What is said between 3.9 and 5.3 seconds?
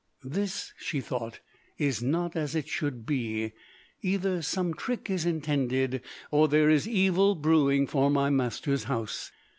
either some trick is